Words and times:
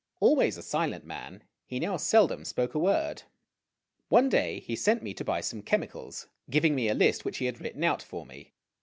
Always 0.19 0.57
a 0.57 0.63
silent 0.63 1.05
man, 1.05 1.43
he 1.67 1.79
now 1.79 1.95
seldom 1.97 2.43
spoke 2.43 2.73
a 2.73 2.79
word. 2.79 3.21
One 4.09 4.31
clay 4.31 4.59
he 4.59 4.75
sent 4.75 5.03
me 5.03 5.13
to 5.13 5.23
buy 5.23 5.41
some 5.41 5.61
chemicals, 5.61 6.25
giving 6.49 6.73
me 6.73 6.87
a 6.89 6.95
list 6.95 7.23
which 7.23 7.37
he 7.37 7.45
had 7.45 7.61
written 7.61 7.83
out 7.83 8.01
for 8.01 8.25
me. 8.25 8.51